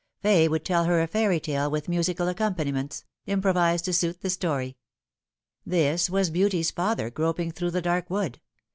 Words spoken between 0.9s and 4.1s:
a fairy tale, with musical accompaniments, im provised to